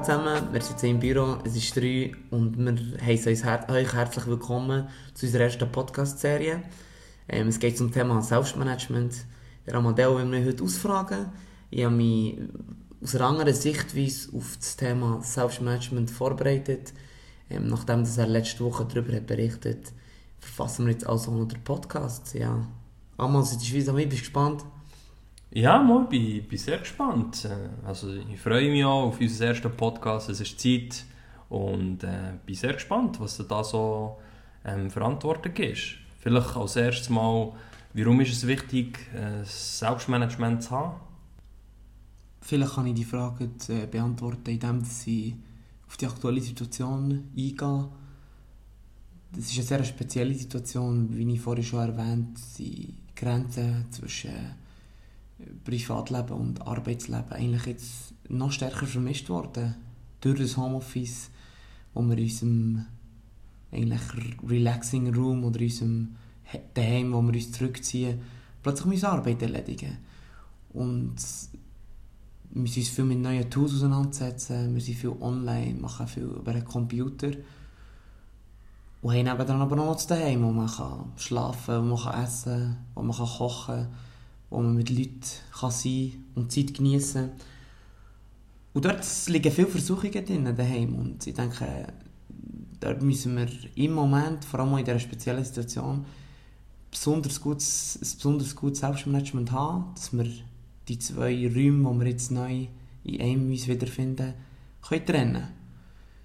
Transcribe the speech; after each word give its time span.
Tag 0.00 0.06
zusammen, 0.06 0.52
wir 0.52 0.62
sind 0.62 0.82
im 0.84 0.98
Büro, 0.98 1.36
es 1.44 1.56
ist 1.56 1.76
drei 1.76 2.12
und 2.30 2.56
wir 2.56 3.04
heißen 3.04 3.32
euch, 3.32 3.44
her 3.44 3.66
euch 3.68 3.92
herzlich 3.92 4.26
willkommen 4.26 4.88
zu 5.12 5.26
unserer 5.26 5.42
ersten 5.42 5.70
Podcast-Serie. 5.70 6.62
Ähm, 7.28 7.48
es 7.48 7.58
geht 7.58 7.76
zum 7.76 7.92
Thema 7.92 8.22
Selbstmanagement. 8.22 9.26
Der 9.66 9.74
Amadeo 9.74 10.16
will 10.16 10.24
mich 10.24 10.46
heute 10.46 10.64
ausfragen. 10.64 11.26
Ich 11.70 11.84
habe 11.84 11.94
mich 11.94 12.38
aus 13.02 13.14
einer 13.14 13.26
anderen 13.26 13.52
Sichtweise 13.52 14.34
auf 14.34 14.56
das 14.56 14.76
Thema 14.76 15.20
Selbstmanagement 15.22 16.10
vorbereitet. 16.10 16.94
Ähm, 17.50 17.66
nachdem 17.66 18.04
er 18.04 18.26
letzte 18.26 18.64
Woche 18.64 18.86
darüber 18.86 19.14
hat 19.14 19.26
berichtet 19.26 19.92
verfassen 20.38 20.86
wir 20.86 20.92
jetzt 20.92 21.06
also 21.06 21.30
noch 21.30 21.46
den 21.46 21.62
Podcast. 21.62 22.32
Ja. 22.32 22.66
Amos, 23.18 23.52
in 23.52 23.58
der 23.58 23.66
Schweiz, 23.66 23.88
ich 23.88 23.94
bin 23.94 24.08
gespannt. 24.08 24.64
Ja, 25.52 25.82
mal, 25.82 26.06
ich 26.12 26.46
bin 26.46 26.58
sehr 26.58 26.78
gespannt. 26.78 27.44
Äh, 27.44 27.86
also 27.86 28.14
ich 28.14 28.38
freue 28.38 28.70
mich 28.70 28.84
auch 28.84 29.08
auf 29.08 29.20
unseren 29.20 29.48
ersten 29.48 29.72
Podcast. 29.72 30.28
Es 30.28 30.40
ist 30.40 30.60
Zeit 30.60 31.04
und 31.48 32.04
äh, 32.04 32.34
bin 32.46 32.54
sehr 32.54 32.74
gespannt, 32.74 33.18
was 33.18 33.36
du 33.36 33.42
da 33.42 33.64
so 33.64 34.18
ähm, 34.64 34.88
Verantwortung 34.90 35.52
ist. 35.56 35.96
Vielleicht 36.20 36.56
als 36.56 36.76
erstes 36.76 37.10
mal, 37.10 37.52
warum 37.94 38.20
ist 38.20 38.32
es 38.32 38.46
wichtig, 38.46 39.00
äh, 39.12 39.42
Selbstmanagement 39.44 40.62
zu 40.62 40.70
haben? 40.70 41.00
Vielleicht 42.42 42.74
kann 42.76 42.86
ich 42.86 42.94
die 42.94 43.04
Frage 43.04 43.50
äh, 43.70 43.86
beantworten, 43.86 44.50
indem 44.50 44.84
ich 45.04 45.34
auf 45.88 45.96
die 45.96 46.06
aktuelle 46.06 46.40
Situation 46.40 47.24
eingehe. 47.36 47.88
Das 49.32 49.46
ist 49.46 49.56
eine 49.56 49.66
sehr 49.66 49.84
spezielle 49.84 50.34
Situation, 50.34 51.08
wie 51.10 51.34
ich 51.34 51.40
vorhin 51.40 51.64
schon 51.64 51.80
erwähnt 51.80 52.38
habe, 52.38 52.56
die 52.56 52.94
Grenzen 53.16 53.86
zwischen 53.90 54.60
Privatleben 55.64 56.32
und 56.32 56.66
Arbeitsleben 56.66 57.32
eigentlich 57.32 57.66
jetzt 57.66 58.14
noch 58.28 58.52
stärker 58.52 58.86
vermischt 58.86 59.28
worden. 59.28 59.74
Durch 60.20 60.38
das 60.38 60.56
Homeoffice, 60.56 61.30
wo 61.94 62.02
wir 62.02 62.18
in 62.18 62.24
unserem 62.24 62.86
eigentlich 63.72 64.00
Relaxing 64.46 65.14
Room 65.14 65.44
oder 65.44 65.60
in 65.60 65.66
unserem 65.66 66.16
Daheim, 66.74 67.12
wo 67.12 67.22
wir 67.22 67.34
uns 67.34 67.52
zurückziehen, 67.52 68.20
plötzlich 68.62 68.86
unsere 68.86 69.12
Arbeit 69.12 69.42
erledigen. 69.42 69.98
Und 70.72 71.16
wir 72.50 72.62
müssen 72.62 72.80
uns 72.80 72.88
viel 72.88 73.04
mit 73.04 73.18
neuen 73.18 73.48
Tools 73.48 73.74
auseinandersetzen, 73.74 74.74
wir 74.74 74.80
sind 74.80 74.96
viel 74.96 75.14
online, 75.20 75.80
machen 75.80 76.06
viel 76.08 76.24
über 76.24 76.52
den 76.52 76.64
Computer. 76.64 77.30
Und 79.02 79.14
haben 79.14 79.46
dann 79.46 79.62
aber 79.62 79.76
noch 79.76 79.94
das 79.94 80.06
Daheim, 80.06 80.42
wo 80.42 80.50
man 80.50 80.68
kann 80.68 81.12
schlafen 81.16 81.74
kann, 81.74 81.90
wo 81.90 81.94
man 81.94 82.04
kann 82.04 82.24
essen 82.24 82.76
wo 82.94 83.02
man 83.02 83.16
kann 83.16 83.26
kochen 83.26 83.74
kann 83.74 83.88
wo 84.50 84.60
man 84.60 84.74
mit 84.74 84.90
Leuten 84.90 85.20
kann 85.58 85.70
sein 85.70 86.24
und 86.34 86.52
Zeit 86.52 86.74
genießen 86.74 87.28
kann. 87.28 87.40
Und 88.72 88.84
dort 88.84 89.04
liegen 89.28 89.52
viele 89.52 89.66
Versuchungen 89.66 90.24
drin 90.24 90.56
daheim 90.56 90.94
und 90.94 91.26
ich 91.26 91.34
denke, 91.34 91.92
dort 92.78 93.02
müssen 93.02 93.36
wir 93.36 93.48
im 93.74 93.92
Moment, 93.92 94.44
vor 94.44 94.60
allem 94.60 94.78
in 94.78 94.84
dieser 94.84 94.98
speziellen 94.98 95.44
Situation, 95.44 96.04
besonders 96.90 97.40
gutes, 97.40 97.96
ein 97.96 98.16
besonders 98.16 98.54
gutes 98.54 98.80
Selbstmanagement 98.80 99.50
haben, 99.52 99.92
dass 99.94 100.12
wir 100.12 100.26
die 100.88 100.98
zwei 100.98 101.46
Räume, 101.46 101.92
die 101.92 102.00
wir 102.00 102.10
jetzt 102.10 102.30
neu 102.30 102.66
in 103.04 103.20
einem 103.20 103.50
uns 103.50 103.68
wiederfinden, 103.68 104.34
können 104.82 105.06
trennen 105.06 105.48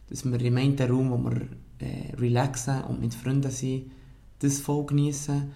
Dass 0.09 0.25
wir 0.25 0.39
im 0.41 0.57
einen 0.57 0.79
Raum, 0.79 1.11
wo 1.11 1.17
wir 1.17 1.47
äh, 1.79 2.15
relaxen 2.15 2.83
und 2.83 3.01
mit 3.01 3.13
Freunden 3.13 3.51
sind, 3.51 3.91
das 4.39 4.59
voll 4.59 4.85
genießen 4.85 5.51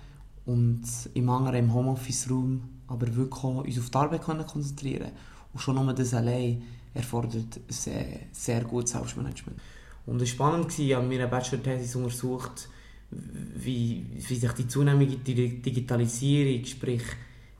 und 0.49 0.81
im 1.13 1.29
anderen 1.29 1.57
im 1.57 1.73
Homeoffice-Raum 1.73 2.61
aber 2.87 3.15
wirklich 3.15 3.43
uns 3.43 3.77
auf 3.77 3.89
die 3.91 3.97
Arbeit 3.97 4.23
können 4.23 4.47
konzentrieren 4.47 5.11
Und 5.53 5.59
schon 5.59 5.75
nur 5.75 5.93
das 5.93 6.15
allein 6.15 6.63
erfordert 6.91 7.59
sehr, 7.67 8.21
sehr 8.31 8.63
gutes 8.63 8.91
Selbstmanagement. 8.91 9.59
Und 10.07 10.21
es 10.23 10.39
war 10.39 10.49
spannend, 10.49 10.79
ich 10.79 10.95
habe 10.95 11.05
mir 11.05 11.19
eine 11.21 11.27
Bachelor-Thesis 11.27 11.95
untersucht, 11.95 12.67
wie, 13.11 14.07
wie 14.15 14.35
sich 14.35 14.51
die 14.53 14.67
zunehmende 14.67 15.17
Digitalisierung, 15.17 16.65
sprich 16.65 17.03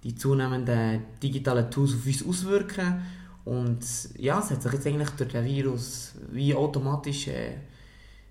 die 0.04 0.16
zunehmenden 0.16 1.04
digitalen 1.22 1.70
Tools 1.70 1.94
auf 1.94 2.06
uns 2.08 2.26
auswirken. 2.26 3.02
Und 3.46 3.86
ja, 4.18 4.40
es 4.40 4.50
hat 4.50 4.64
sich 4.64 4.74
jetzt 4.74 4.88
eigentlich 4.88 5.12
durch 5.12 5.32
den 5.32 5.46
Virus 5.46 6.14
wie 6.32 6.56
automatisch 6.56 7.28
äh, 7.28 7.54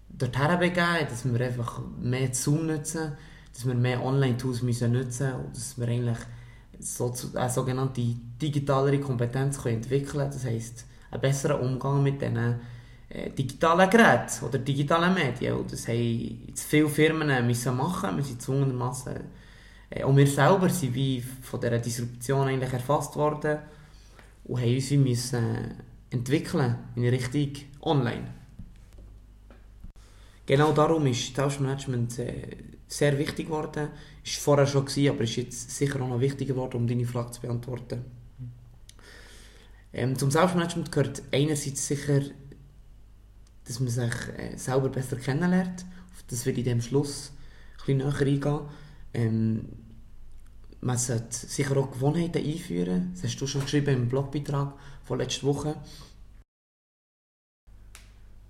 dorthin 0.09 0.59
begeben, 0.59 1.07
dass 1.09 1.25
wir 1.25 1.41
einfach 1.47 1.81
mehr 2.01 2.35
Zoom 2.35 2.67
nutzen 2.67 3.13
dass 3.59 3.67
wir 3.67 3.75
mehr 3.75 4.05
Online-Tools 4.05 4.63
müssen 4.63 4.93
nutzen 4.93 5.33
und 5.33 5.57
dass 5.57 5.77
wir 5.77 5.89
eigentlich 5.89 6.19
so, 6.79 7.13
eine 7.35 7.51
sogenannte 7.51 8.01
digitalere 8.41 9.01
Kompetenz 9.01 9.61
können 9.61 9.77
entwickeln 9.77 10.13
können. 10.13 10.31
Das 10.31 10.45
heisst, 10.45 10.87
einen 11.11 11.21
besseren 11.21 11.61
Umgang 11.61 12.01
mit 12.01 12.23
diesen 12.23 12.61
äh, 13.09 13.31
digitalen 13.31 13.91
Geräten 13.91 14.45
oder 14.45 14.59
digitalen 14.59 15.13
Medien. 15.13 15.57
Und 15.57 15.73
das 15.73 15.89
haben 15.89 16.45
jetzt 16.47 16.63
viele 16.69 16.89
Firmen 16.89 17.47
müssen 17.49 17.77
machen. 17.77 18.17
Wir 18.17 18.23
sind 18.23 18.39
gezwungenermassen 18.39 19.25
äh, 19.91 20.05
und 20.05 20.17
wir 20.17 20.27
selber 20.29 20.69
sind 20.69 20.95
wie 20.95 21.21
von 21.21 21.61
dieser 21.61 21.79
Disruption 21.81 22.47
eigentlich 22.47 22.73
erfasst 22.73 23.17
worden 23.17 23.59
und 24.45 24.61
haben 24.61 24.73
uns 24.73 24.91
müssen 24.93 25.75
entwickeln 26.11 26.77
in 26.95 27.09
Richtung 27.09 27.51
Online. 27.83 28.39
Genau 30.49 30.73
darum 30.73 31.07
ist 31.07 31.37
Selbstmanagement 31.37 32.19
äh, 32.21 32.57
sehr 32.87 33.19
wichtig 33.19 33.49
geworden. 33.49 33.91
Ist 34.25 34.37
vorher 34.37 34.67
schon 34.67 34.87
gewesen, 34.87 35.11
aber 35.11 35.25
ist 35.25 35.37
jetzt 35.37 35.77
sicher 35.77 36.01
auch 36.01 36.09
noch 36.09 36.21
wichtiger 36.21 36.55
geworden, 36.55 36.79
um 36.79 36.87
deine 36.87 37.05
Frage 37.05 37.33
zu 37.33 37.43
beantworten. 37.43 38.03
Ähm, 39.93 40.17
zum 40.17 40.31
Selbstmanagement 40.31 40.91
gehört 40.91 41.23
einerseits 41.33 41.87
sicher, 41.87 42.23
dass 43.67 43.79
man 43.79 43.91
sich 43.91 44.15
äh, 44.39 44.57
selber 44.57 44.89
besser 44.89 45.17
kennenlernt. 45.17 45.85
Auf 46.15 46.25
das 46.29 46.47
will 46.47 46.57
ich 46.57 46.65
dem 46.65 46.81
Schluss 46.81 47.31
ein 47.87 47.99
näher 47.99 48.19
eingehen. 48.19 48.61
Ähm, 49.13 49.69
man 50.81 50.97
sollte 50.97 51.47
sicher 51.47 51.77
auch 51.77 51.91
Gewohnheiten 51.91 52.43
einführen. 52.43 53.11
Das 53.13 53.25
hast 53.25 53.39
du 53.39 53.47
schon 53.47 53.61
geschrieben 53.61 53.95
im 53.95 54.09
Blogbeitrag 54.09 54.73
von 55.05 55.19
letzter 55.19 55.47
Woche. 55.47 55.77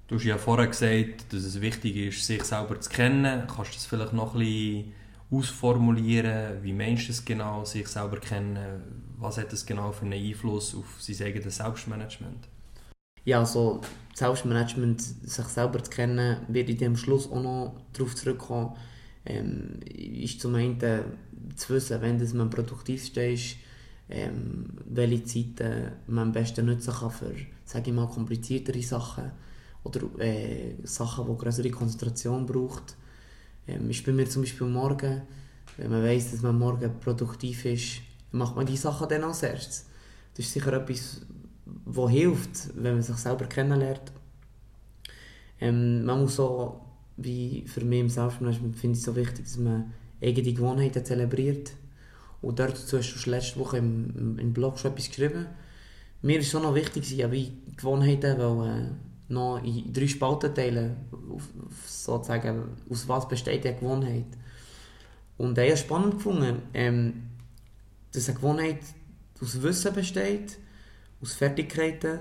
Du 0.09 0.15
hast 0.15 0.25
ja 0.25 0.39
vorher 0.39 0.69
gesagt, 0.69 1.35
dass 1.35 1.43
es 1.45 1.61
wichtig 1.61 1.95
ist, 1.97 2.25
sich 2.25 2.43
selber 2.43 2.81
zu 2.81 2.89
kennen. 2.89 3.47
Kannst 3.47 3.73
du 3.73 3.75
das 3.75 3.85
vielleicht 3.85 4.15
noch 4.15 4.33
ein 4.35 4.41
bisschen 4.41 4.93
ausformulieren? 5.31 6.63
Wie 6.63 6.73
meinst 6.73 7.09
du 7.09 7.13
es 7.13 7.23
genau, 7.23 7.67
sich 7.67 7.87
selber 7.89 8.19
kennen? 8.19 8.59
Was 9.19 9.37
hat 9.37 9.53
das 9.53 9.67
genau 9.67 9.93
für 9.93 10.07
einen 10.07 10.15
Einfluss 10.15 10.75
auf 10.75 10.97
sein 10.99 11.27
eigenes 11.27 11.57
Selbstmanagement? 11.57 12.49
Ja, 13.27 13.41
also 13.41 13.83
Selbstmanagement, 14.15 15.03
sich 15.03 15.45
selber 15.45 15.85
zu 15.85 15.91
kennen, 15.91 16.39
werde 16.49 16.73
ich 16.73 16.87
am 16.87 16.97
Schluss 16.97 17.31
auch 17.31 17.43
noch 17.43 17.77
darauf 17.93 18.15
zurückkommen. 18.15 18.77
Ähm, 19.27 19.81
ist 19.85 20.41
zum 20.41 20.55
einen 20.55 20.81
zu 21.55 21.75
wissen, 21.75 22.01
wenn 22.01 22.19
das 22.19 22.33
man 22.33 22.49
produktiv 22.49 23.15
ist, 23.15 23.57
ähm, 24.09 24.71
welche 24.87 25.25
Zeiten 25.25 25.93
man 26.07 26.29
am 26.29 26.33
besten 26.33 26.65
nutzen 26.65 26.95
kann 26.95 27.11
für, 27.11 27.35
sage 27.67 27.91
ich 27.91 27.95
mal, 27.95 28.09
kompliziertere 28.09 28.81
Sachen 28.81 29.33
oder 29.88 30.21
äh, 30.21 30.75
Sachen, 30.84 31.26
die 31.26 31.37
größere 31.37 31.71
Konzentration 31.71 32.47
braucht. 32.47 32.97
Ähm, 33.66 33.91
ist 33.91 34.04
bei 34.04 34.12
mir 34.12 34.28
zum 34.28 34.43
Beispiel 34.43 34.66
morgen, 34.66 35.22
wenn 35.76 35.91
man 35.91 36.03
weiß, 36.03 36.32
dass 36.32 36.43
man 36.43 36.59
morgen 36.59 36.91
produktiv 37.00 37.65
ist, 37.65 38.00
macht 38.32 38.56
man 38.56 38.66
die 38.66 38.76
Sachen 38.76 39.09
dann 39.09 39.25
als 39.25 39.43
erstes. 39.43 39.87
Das 40.34 40.47
ist 40.47 40.53
sicher 40.53 40.72
etwas, 40.72 41.22
was 41.84 42.10
hilft, 42.10 42.71
wenn 42.76 42.94
man 42.94 43.03
sich 43.03 43.16
selber 43.16 43.47
kennenlernt. 43.47 44.12
Ähm, 45.60 46.05
man 46.05 46.20
muss 46.20 46.38
auch, 46.41 46.81
wie 47.16 47.64
für 47.67 47.84
mich 47.84 48.00
im 48.00 48.08
Selbstmanagement, 48.08 48.76
finde 48.76 48.94
ich 48.94 49.00
es 49.00 49.06
so 49.06 49.17
wichtig, 49.17 49.44
dass 49.44 49.58
man 49.58 49.93
eigene 50.23 50.52
Gewohnheiten 50.52 51.05
zelebriert. 51.05 51.73
Und 52.41 52.58
dazu 52.58 52.99
hast 52.99 53.14
du 53.14 53.31
letzte 53.31 53.58
Woche 53.58 53.79
im, 53.79 54.38
im 54.38 54.52
Blog 54.52 54.79
schon 54.79 54.93
etwas 54.93 55.08
geschrieben. 55.08 55.46
Mir 56.23 56.38
ist 56.38 56.49
es 56.49 56.55
auch 56.55 56.62
noch 56.62 56.75
wichtig, 56.75 57.11
ja, 57.17 57.31
wie 57.31 57.52
Gewohnheiten, 57.76 58.38
weil 58.38 58.94
noch 59.29 59.63
in 59.63 59.93
drei 59.93 60.09
Spalten 60.09 60.55
teilen, 60.55 60.97
sozusagen, 61.87 62.77
aus 62.89 63.09
was 63.09 63.29
besteht 63.29 63.65
die 63.65 63.75
Gewohnheit. 63.75 64.27
Und 65.37 65.59
ich 65.59 65.69
habe 65.69 65.77
spannend 65.77 66.15
gefunden, 66.15 66.63
ähm, 66.75 67.29
dass 68.13 68.29
eine 68.29 68.37
Gewohnheit 68.37 68.81
aus 69.41 69.63
Wissen 69.63 69.95
besteht, 69.95 70.59
aus 71.21 71.35
Fertigkeiten 71.35 72.21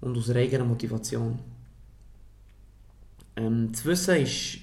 und 0.00 0.16
aus 0.16 0.30
eigener 0.30 0.64
Motivation. 0.64 1.38
Ähm, 3.36 3.70
das 3.72 3.84
Wissen 3.84 4.16
ist, 4.16 4.58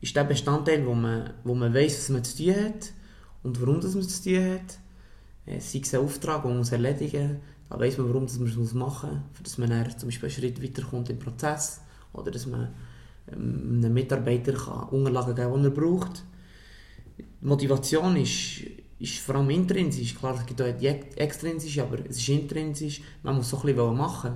ist 0.00 0.16
der 0.16 0.24
Bestandteil, 0.24 0.84
wo 0.86 0.94
man, 0.94 1.34
wo 1.44 1.54
man 1.54 1.72
weiß, 1.72 1.98
was 1.98 2.08
man 2.08 2.24
zu 2.24 2.36
tun 2.36 2.54
hat 2.54 2.92
und 3.42 3.60
warum 3.60 3.80
das 3.80 3.94
man 3.94 4.02
zu 4.02 4.22
tun 4.22 4.44
hat. 4.54 4.78
Äh, 5.46 5.60
sei 5.60 5.80
es 5.82 5.94
ein 5.94 6.00
Auftrag, 6.00 6.42
den 6.42 6.58
man 6.58 6.68
erledigen 6.68 7.30
muss, 7.30 7.40
da 7.70 7.78
weiss 7.78 7.96
man, 7.96 8.08
warum 8.08 8.24
man 8.24 8.64
es 8.64 8.74
machen 8.74 9.10
muss, 9.10 9.42
dass 9.44 9.58
man 9.58 9.70
dann 9.70 9.98
zum 9.98 10.08
Beispiel 10.08 10.28
einen 10.28 10.38
Schritt 10.38 10.62
weiterkommt 10.62 11.08
im 11.08 11.18
Prozess 11.18 11.80
oder 12.12 12.30
dass 12.32 12.46
man 12.46 12.68
ähm, 13.32 13.78
einem 13.78 13.94
Mitarbeiter 13.94 14.92
Unterlagen 14.92 15.36
geben 15.36 15.52
kann, 15.52 15.62
die 15.62 15.68
er 15.68 15.70
braucht. 15.70 16.24
Die 17.18 17.46
Motivation 17.46 18.16
ist, 18.16 18.62
ist 18.98 19.18
vor 19.18 19.36
allem 19.36 19.50
intrinsisch. 19.50 20.16
Klar, 20.16 20.34
es 20.34 20.46
gibt 20.46 20.60
auch 20.60 20.76
die 20.76 20.88
extrinsische, 20.88 21.82
aber 21.82 21.98
es 22.08 22.16
ist 22.16 22.28
intrinsisch. 22.28 23.02
Man 23.22 23.36
muss 23.36 23.50
so 23.50 23.58
bisschen 23.58 23.96
machen. 23.96 24.32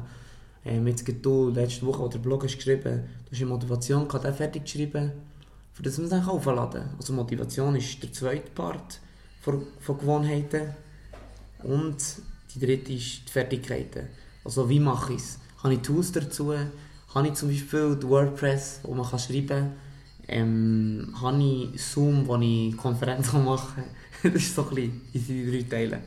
Ähm, 0.65 0.87
jetzt 0.87 1.05
gerade 1.05 1.19
du, 1.19 1.51
letzte 1.51 1.85
Woche, 1.87 2.01
wo 2.01 2.09
der 2.09 2.21
Blog 2.21 2.45
hast 2.45 2.57
geschrieben, 2.57 3.03
du 3.25 3.33
hast 3.33 3.41
eine 3.41 3.51
Motivation 3.51 4.07
gehabt, 4.07 4.25
den 4.25 4.33
fertig 4.33 4.63
geschrieben, 4.63 5.13
für 5.73 5.83
das 5.83 5.99
man 5.99 6.05
es 6.05 6.11
dann 6.11 6.25
aufladen 6.25 6.83
kann. 6.83 6.95
Also 6.97 7.13
Motivation 7.13 7.75
ist 7.75 8.01
der 8.01 8.13
zweite 8.13 8.51
Part 8.53 9.01
von, 9.43 9.67
von 9.81 9.99
Gewohnheiten 9.99 10.71
und 11.65 11.97
die 12.55 12.67
dritte 12.67 12.93
ist 12.93 13.29
die 13.29 13.33
Fertigkeiten. 13.33 14.09
Also 14.45 14.69
wie 14.69 14.81
mache 14.81 15.15
ich 15.15 15.21
es? 15.21 15.39
Habe 15.63 15.75
ich 15.75 15.81
Tools 15.81 16.13
dazu? 16.13 16.55
Habe 17.15 17.29
ich 17.29 17.35
zum 17.35 17.49
Beispiel 17.49 17.97
WordPress, 18.03 18.81
wo 18.83 18.95
man 18.95 19.09
kann 19.09 19.19
schreiben 19.19 19.47
kann? 19.49 19.73
Ähm, 20.27 21.15
habe 21.21 21.43
ich 21.43 21.83
Zoom, 21.83 22.27
wo 22.27 22.37
ich 22.37 22.77
Konferenzen 22.77 23.45
mache? 23.45 23.85
das 24.23 24.35
ist 24.35 24.55
so 24.55 24.63
ein 24.63 24.75
bisschen 24.75 25.03
in 25.13 25.27
die 25.27 25.51
drei 25.51 25.63
Teile. 25.69 26.01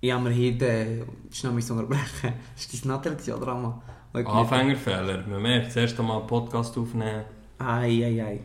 Ich 0.00 0.12
habe 0.12 0.24
mir 0.24 0.30
hier 0.30 0.56
den, 0.56 1.04
schnell 1.30 1.52
mich 1.52 1.70
unterbrechen. 1.70 2.32
Das 2.54 2.88
war 2.88 3.00
dein 3.02 3.16
Nadel 3.16 3.34
oder? 3.34 3.82
Anfängerfehler. 4.12 5.26
Man 5.26 5.42
merkt, 5.42 5.68
das 5.68 5.76
erste 5.76 6.02
Mal 6.02 6.18
einen 6.18 6.26
Podcast 6.26 6.76
aufnehmen. 6.78 7.24
Ei, 7.58 8.04
ei, 8.04 8.24
ei. 8.24 8.40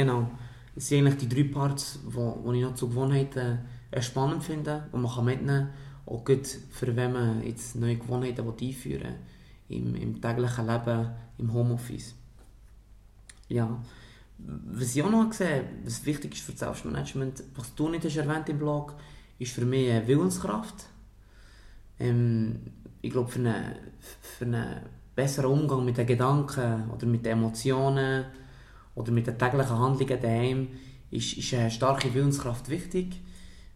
Genau. 0.00 0.30
Das 0.74 0.88
sind 0.88 1.06
eigentlich 1.06 1.28
die 1.28 1.28
drei 1.28 1.52
Parts, 1.52 1.98
die 2.02 2.56
ich 2.56 2.62
noch 2.62 2.74
zu 2.74 2.88
Gewohnheiten 2.88 3.58
äh, 3.90 4.00
spannend 4.00 4.42
finde 4.42 4.88
und 4.92 5.02
man 5.02 5.14
kann 5.14 5.26
mitnehmen 5.26 5.68
auch 6.06 6.24
gut 6.24 6.46
für 6.70 6.96
wenn 6.96 7.12
man 7.12 7.42
jetzt 7.44 7.76
neue 7.76 7.96
Gewohnheiten 7.96 8.48
einführen 8.48 9.16
will, 9.68 9.76
im, 9.76 9.94
im 9.94 10.22
täglichen 10.22 10.66
Leben, 10.66 11.10
im 11.36 11.52
Homeoffice. 11.52 12.14
Ja. 13.48 13.78
Was 14.38 14.96
ich 14.96 15.02
auch 15.02 15.10
noch 15.10 15.28
gesehen 15.28 15.64
was 15.84 16.06
wichtig 16.06 16.32
ist 16.32 16.44
für 16.44 16.52
das 16.52 16.60
Selbstmanagement, 16.60 17.42
was 17.56 17.74
du 17.74 17.90
nicht 17.90 18.06
hast 18.06 18.16
erwähnt 18.16 18.48
im 18.48 18.58
Blog, 18.58 18.94
ist 19.38 19.52
für 19.52 19.66
mich 19.66 20.06
Willenskraft. 20.06 20.86
Ähm, 21.98 22.58
ich 23.02 23.10
glaube, 23.10 23.30
für 23.30 23.40
einen, 23.40 23.76
für 24.22 24.46
einen 24.46 24.80
besseren 25.14 25.50
Umgang 25.50 25.84
mit 25.84 25.98
den 25.98 26.06
Gedanken 26.06 26.88
oder 26.88 27.06
mit 27.06 27.26
den 27.26 27.32
Emotionen 27.32 28.24
oder 28.94 29.12
mit 29.12 29.26
den 29.26 29.38
täglichen 29.38 29.78
Handlungen 29.78 30.20
daheim 30.20 30.68
ist, 31.10 31.36
ist 31.36 31.54
eine 31.54 31.70
starke 31.70 32.12
Willenskraft 32.14 32.68
wichtig. 32.68 33.20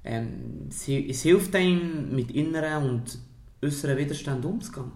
Ähm, 0.04 0.68
es, 0.68 0.88
es, 0.88 1.22
hilft 1.22 1.54
einem, 1.56 2.14
mit 2.14 2.30
inneren 2.30 2.88
und 2.90 3.18
äußeren 3.62 3.96
Widerständen 3.96 4.44
umzugehen. 4.44 4.92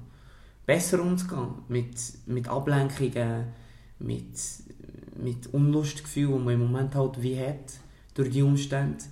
Besser 0.67 1.01
umzugehen 1.01 1.55
mit, 1.69 1.97
mit 2.27 2.49
Ablenkungen, 2.49 3.47
mit, 3.99 4.39
mit 5.17 5.47
Unlustgefühlen, 5.53 6.39
die 6.39 6.45
man 6.45 6.55
im 6.55 6.61
Moment 6.61 6.95
halt 6.95 7.23
wie 7.23 7.39
hat, 7.39 7.73
durch 8.15 8.31
die 8.31 8.43
Umstände. 8.43 9.03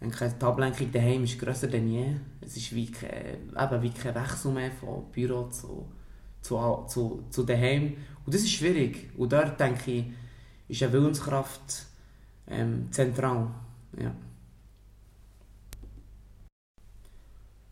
denke, 0.00 0.34
die 0.38 0.44
Ablenkung 0.44 0.92
daheim 0.92 1.24
ist 1.24 1.38
grösser 1.38 1.66
denn 1.66 1.88
je. 1.88 2.06
Es 2.40 2.56
ist 2.56 2.74
wie 2.74 2.90
kein, 2.90 3.36
eben 3.58 3.82
wie 3.82 3.90
kein 3.90 4.14
Wechsel 4.14 4.52
mehr 4.52 4.70
von 4.70 5.10
Büro 5.12 5.48
zu, 5.48 5.86
zu, 6.40 6.84
zu, 6.88 7.24
zu 7.30 7.42
daheim. 7.42 7.96
Und 8.24 8.34
das 8.34 8.42
ist 8.42 8.52
schwierig. 8.52 9.10
Und 9.16 9.32
dort 9.32 9.58
denke 9.60 9.90
ich, 9.90 10.04
ist 10.74 10.82
eine 10.82 10.92
Willenskraft 10.92 11.86
ähm, 12.48 12.88
zentral. 12.90 13.48
Ja. 13.98 14.14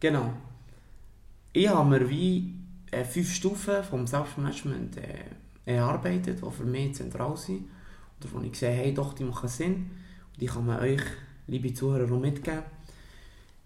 Genau. 0.00 0.32
Ich 1.52 1.69
habe 1.69 1.88
mir 1.88 2.08
wie 2.08 2.54
äh, 2.90 3.04
fünf 3.04 3.32
Stufen 3.32 3.84
vom 3.84 4.06
Selbstmanagement 4.06 4.96
äh, 4.96 5.25
erarbeitet, 5.64 6.40
die 6.44 6.50
für 6.50 6.64
mich 6.64 6.94
zentral 6.94 7.37
sind. 7.37 7.64
Ich 8.20 8.62
habe, 8.62 8.72
hey, 8.72 8.94
doch, 8.94 9.14
die 9.14 9.25
machen 9.25 9.49
Sinn. 9.49 9.90
Die 10.40 10.46
kann 10.46 10.66
man 10.66 10.81
euch, 10.81 11.02
liebe 11.46 11.75
Zuhörer, 11.75 12.12
auch 12.12 12.20
mitgeben. 12.20 12.62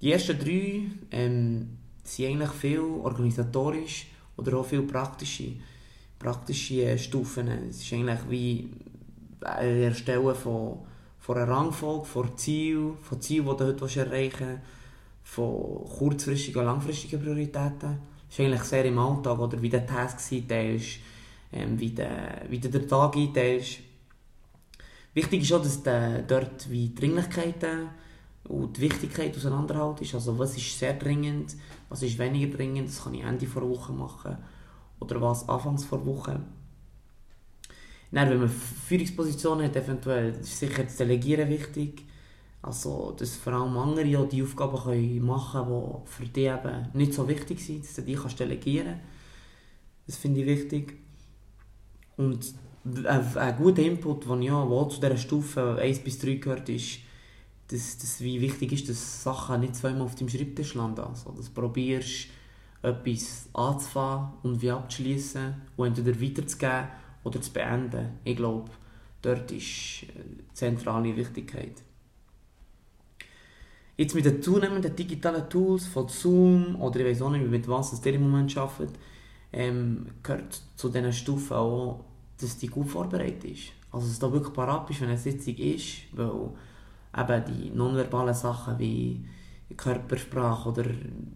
Die 0.00 0.12
ersten 0.12 0.38
drei 0.38 0.82
ähm, 1.10 1.78
sind 2.02 2.26
eigentlich 2.26 2.50
viel 2.50 2.80
organisatorisch 2.80 4.08
oder 4.36 4.58
auch 4.58 4.66
viel 4.66 4.82
praktische, 4.82 5.52
praktische 6.18 6.82
äh, 6.82 6.98
Stufen. 6.98 7.48
Es 7.48 7.82
ist 7.82 7.92
eigentlich 7.92 8.20
wie 8.28 8.70
Erstellen 9.40 10.34
von, 10.34 10.78
von 11.18 11.36
einer 11.36 11.48
Rangfolge, 11.48 12.04
von 12.04 12.36
Zielen, 12.36 12.96
von 12.98 13.20
Zielen, 13.20 13.46
die 13.46 13.56
du 13.56 13.66
heute 13.66 14.00
erreichen 14.00 14.48
willst, 14.48 14.62
von 15.24 15.84
kurzfristigen 15.98 16.60
und 16.60 16.66
langfristigen 16.66 17.20
Prioritäten. 17.20 17.98
Das 18.28 18.38
ist 18.38 18.40
eigentlich 18.40 18.62
sehr 18.62 18.84
im 18.84 18.98
Alltag, 18.98 19.38
oder 19.38 19.60
wie 19.60 19.68
der 19.68 19.86
Task 19.86 20.32
einteilst, 20.32 20.98
ähm, 21.52 21.78
wie, 21.78 21.90
der, 21.90 22.42
wie 22.48 22.60
Tag 22.60 23.16
einteilst. 23.16 23.78
Wichtig 25.14 25.42
ist 25.42 25.52
auch, 25.52 25.62
dass 25.62 25.82
du 25.82 26.24
dort 26.26 26.70
wie 26.70 26.94
Dringlichkeiten 26.94 27.88
und 28.44 28.76
die 28.76 28.82
Wichtigkeit 28.82 29.36
auseinanderhaltest. 29.36 30.14
Also 30.14 30.38
was 30.38 30.56
ist 30.56 30.78
sehr 30.78 30.94
dringend, 30.94 31.56
was 31.88 32.02
ist 32.02 32.18
weniger 32.18 32.56
dringend, 32.56 32.88
das 32.88 33.02
kann 33.02 33.14
ich 33.14 33.22
Ende 33.22 33.46
vor 33.46 33.68
Woche 33.68 33.92
machen 33.92 34.36
oder 35.00 35.20
was 35.20 35.48
Anfangs 35.48 35.84
vor 35.84 36.04
Woche. 36.06 36.40
Dann, 38.12 38.30
wenn 38.30 38.40
man 38.40 38.48
Führungspositionen 38.48 39.66
hat, 39.66 39.76
eventuell 39.76 40.30
ist 40.40 40.58
sicher 40.58 40.84
das 40.84 40.96
Delegieren 40.96 41.48
wichtig. 41.48 42.04
Also, 42.62 43.14
dass 43.16 43.36
vor 43.36 43.52
allem 43.52 43.76
andere 43.76 44.18
auch 44.18 44.28
die 44.28 44.42
Aufgaben 44.42 44.76
können 44.76 45.24
machen 45.24 45.66
können, 45.66 46.02
die 46.04 46.10
für 46.10 46.24
dich 46.26 46.46
eben 46.46 46.88
nicht 46.94 47.14
so 47.14 47.28
wichtig 47.28 47.64
sind, 47.64 47.84
dass 47.84 47.94
du 47.94 48.02
die 48.02 48.14
kannst 48.14 48.40
delegieren 48.40 48.86
kannst. 48.86 49.04
Das 50.06 50.16
finde 50.16 50.40
ich 50.40 50.46
wichtig. 50.46 50.94
Und 52.16 52.54
ein, 53.04 53.56
guter 53.56 53.82
Input, 53.82 54.28
der 54.28 54.40
ja, 54.40 54.68
wo 54.68 54.84
zu 54.86 55.00
dieser 55.00 55.16
Stufe 55.16 55.78
1 55.80 56.00
bis 56.00 56.18
3 56.18 56.34
gehört, 56.34 56.68
ist, 56.68 57.00
dass, 57.68 57.98
dass 57.98 58.20
wie 58.20 58.40
wichtig 58.40 58.72
ist, 58.72 58.88
dass 58.88 59.22
Sachen 59.22 59.60
nicht 59.60 59.76
zweimal 59.76 60.02
auf 60.02 60.14
deinem 60.14 60.28
Schreibtisch 60.28 60.74
landen. 60.74 61.00
Also, 61.00 61.32
dass 61.32 61.46
du 61.46 61.60
probierst, 61.60 62.28
etwas 62.82 63.48
anzufangen 63.52 64.28
und 64.42 64.62
wie 64.62 64.70
abzuschließen 64.70 65.54
und 65.76 65.86
entweder 65.86 66.20
weiterzugeben 66.20 66.88
oder 67.26 67.40
zu 67.40 67.52
beenden. 67.52 68.20
Ich 68.24 68.36
glaube, 68.36 68.70
dort 69.20 69.50
ist 69.50 70.04
äh, 70.04 70.54
zentrale 70.54 71.16
Wichtigkeit. 71.16 71.82
Jetzt 73.96 74.14
mit 74.14 74.24
den 74.24 74.40
zunehmenden 74.40 74.94
digitalen 74.94 75.48
Tools 75.48 75.86
von 75.86 76.08
Zoom 76.08 76.80
oder 76.80 77.00
ich 77.00 77.06
weiß 77.06 77.22
auch 77.22 77.30
nicht, 77.30 77.48
mit 77.50 77.66
was 77.66 78.04
ihr 78.04 78.14
im 78.14 78.30
Moment 78.30 78.56
arbeitet, 78.56 78.94
ähm, 79.52 80.06
gehört 80.22 80.60
zu 80.76 80.88
diesen 80.88 81.12
Stufen 81.12 81.56
auch, 81.56 82.04
dass 82.40 82.58
die 82.58 82.68
gut 82.68 82.88
vorbereitet 82.88 83.44
ist. 83.44 83.72
Also 83.90 84.06
dass 84.06 84.18
du 84.18 84.30
wirklich 84.30 84.52
parat 84.52 84.86
bist, 84.86 85.00
wenn 85.00 85.08
eine 85.08 85.18
Sitzung 85.18 85.56
ist, 85.56 86.02
weil 86.12 86.50
eben 87.18 87.44
die 87.46 87.70
nonverbalen 87.70 88.34
Sachen 88.34 88.78
wie 88.78 89.24
Körpersprache 89.76 90.68
oder 90.68 90.84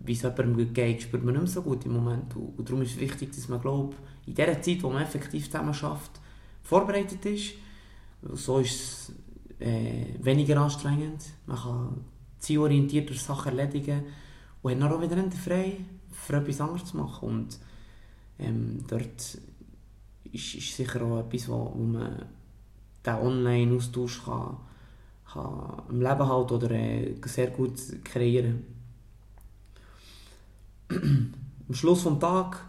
wie 0.04 0.12
es 0.12 0.22
jemandem 0.22 0.72
geht, 0.72 1.02
spürt 1.02 1.24
man 1.24 1.34
nicht 1.34 1.42
mehr 1.42 1.50
so 1.50 1.62
gut 1.62 1.84
im 1.86 1.94
Moment. 1.94 2.36
Und 2.36 2.68
darum 2.68 2.82
ist 2.82 2.92
es 2.92 3.00
wichtig, 3.00 3.34
dass 3.34 3.48
man 3.48 3.60
glaubt, 3.60 3.96
in 4.26 4.34
der 4.34 4.60
Zeit, 4.62 4.82
wo 4.82 4.90
man 4.90 5.02
effektiv 5.02 5.46
zusammen 5.46 5.74
vorbereitet 6.62 7.24
ist. 7.26 7.54
So 8.32 8.58
ist 8.58 8.80
es 8.80 9.12
äh, 9.60 10.06
weniger 10.20 10.60
anstrengend. 10.60 11.24
Man 11.46 11.56
kann 11.56 12.04
zielorientierter 12.38 13.14
Sachen 13.14 13.58
erledigen 13.58 14.04
und 14.62 14.72
hat 14.72 14.80
dann 14.80 14.92
auch 14.92 15.00
wieder 15.00 15.30
frei, 15.32 15.78
für 16.10 16.36
etwas 16.36 16.60
anderes 16.60 16.84
zu 16.84 16.96
machen. 16.96 17.28
Und 17.28 17.58
ähm, 18.38 18.84
dort 18.88 19.38
ist, 20.32 20.54
ist 20.54 20.76
sicher 20.76 21.02
auch 21.02 21.20
etwas, 21.20 21.48
wo, 21.48 21.72
wo 21.74 21.82
man 21.84 22.26
den 23.04 23.14
Online-Austausch 23.14 24.24
kann 24.24 24.56
im 25.88 26.02
Leben 26.02 26.28
halten 26.28 26.54
oder 26.54 26.70
äh, 26.72 27.14
sehr 27.24 27.48
gut 27.48 27.74
kreieren. 28.04 28.64
Am 30.90 31.74
Schluss 31.74 32.02
des 32.02 32.18
Tages 32.18 32.60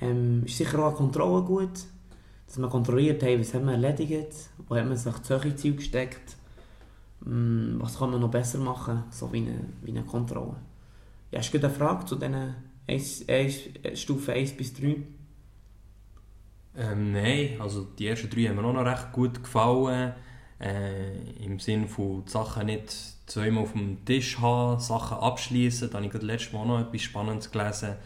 ähm, 0.00 0.44
ist 0.44 0.56
sicher 0.56 0.78
auch 0.80 0.88
eine 0.88 0.96
Kontrolle 0.96 1.42
gut, 1.42 1.84
dass 2.46 2.58
man 2.58 2.70
kontrolliert, 2.70 3.22
hey, 3.22 3.38
was 3.38 3.52
haben 3.54 3.66
wir 3.66 3.72
erledigt, 3.72 4.32
wo 4.68 4.76
hat 4.76 4.86
man 4.86 4.96
sich 4.96 5.14
solche 5.22 5.54
Ziele 5.56 5.76
gesteckt, 5.76 6.36
ähm, 7.26 7.76
was 7.78 7.98
kann 7.98 8.10
man 8.10 8.20
noch 8.20 8.30
besser 8.30 8.58
machen, 8.58 9.04
so 9.10 9.32
wie 9.32 9.38
eine, 9.38 9.60
wie 9.82 9.90
eine 9.90 10.04
Kontrolle. 10.04 10.56
Ja, 11.30 11.40
hast 11.40 11.52
du 11.52 11.58
eine 11.58 11.70
Frage 11.70 12.06
zu 12.06 12.16
diesen 12.16 12.54
1, 12.86 13.28
1, 13.28 14.00
Stufen 14.00 14.32
1 14.32 14.56
bis 14.56 14.74
3? 14.74 14.96
Ähm, 16.76 17.12
nein, 17.12 17.60
also 17.60 17.84
die 17.98 18.06
ersten 18.06 18.30
drei 18.30 18.44
haben 18.44 18.56
mir 18.56 18.64
auch 18.64 18.72
noch 18.72 18.84
recht 18.84 19.12
gut 19.12 19.42
gefallen. 19.42 20.14
Äh, 20.60 21.44
Im 21.44 21.58
Sinne 21.58 21.88
von 21.88 22.24
die 22.24 22.30
Sachen 22.30 22.66
nicht 22.66 22.96
zweimal 23.26 23.64
auf 23.64 23.72
dem 23.72 24.04
Tisch 24.04 24.38
haben, 24.38 24.80
Sachen 24.80 25.18
abschließen. 25.18 25.90
Da 25.90 25.96
habe 25.96 26.06
ich 26.06 26.12
gerade 26.12 26.26
letztes 26.26 26.52
Mal 26.52 26.66
noch 26.66 26.80
etwas 26.80 27.02
Spannendes 27.02 27.50
gelesen. 27.50 27.96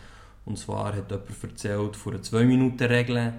Und 0.44 0.58
zwar 0.58 0.94
hat 0.94 1.10
jemand 1.10 1.44
erzählt 1.44 1.96
von 1.96 2.14
einer 2.14 2.22
2-Minuten-Regel. 2.22 3.32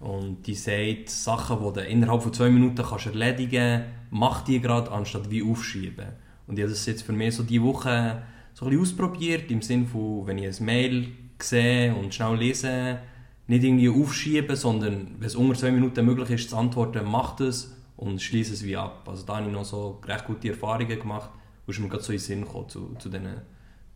Und 0.00 0.46
die 0.46 0.54
sagt, 0.54 1.08
Sachen, 1.08 1.58
die 1.58 1.72
du 1.72 1.80
innerhalb 1.80 2.22
von 2.22 2.32
2 2.32 2.50
Minuten 2.50 2.82
kannst 2.82 3.06
erledigen 3.06 3.50
kannst, 3.80 3.88
mach 4.10 4.42
die 4.42 4.60
gerade, 4.60 4.90
anstatt 4.90 5.30
wie 5.30 5.42
aufschieben. 5.42 6.06
Und 6.46 6.58
ich 6.58 6.62
habe 6.62 6.72
das 6.72 6.86
jetzt 6.86 7.02
für 7.02 7.12
mich 7.12 7.34
so 7.34 7.42
diese 7.42 7.62
Woche 7.62 8.22
so 8.52 8.66
ein 8.66 8.70
bisschen 8.70 8.82
ausprobiert, 8.82 9.50
im 9.50 9.62
Sinne 9.62 9.86
von, 9.86 10.26
wenn 10.26 10.38
ich 10.38 10.60
ein 10.60 10.64
Mail 10.64 11.08
sehe 11.40 11.94
und 11.94 12.14
schnell 12.14 12.36
lese, 12.36 12.98
nicht 13.46 13.64
irgendwie 13.64 13.88
aufschieben, 13.88 14.56
sondern 14.56 15.16
wenn 15.18 15.26
es 15.26 15.36
unter 15.36 15.58
2 15.58 15.72
Minuten 15.72 16.04
möglich 16.04 16.30
ist 16.30 16.50
zu 16.50 16.56
antworten, 16.56 17.04
mach 17.04 17.36
das 17.36 17.74
und 17.96 18.20
schließe 18.20 18.52
es 18.54 18.64
wie 18.64 18.76
ab. 18.76 19.08
Also 19.08 19.24
da 19.26 19.36
habe 19.36 19.46
ich 19.46 19.52
noch 19.52 19.64
so 19.64 20.00
recht 20.06 20.26
gute 20.26 20.50
Erfahrungen 20.50 20.98
gemacht 20.98 21.30
und 21.66 21.72
ist 21.72 21.80
mir 21.80 21.88
gerade 21.88 22.02
so 22.02 22.12
in 22.12 22.18
den 22.18 22.24
Sinn 22.24 22.40
gekommen 22.42 22.68
zu, 22.68 22.94
zu 22.98 23.08
den 23.08 23.26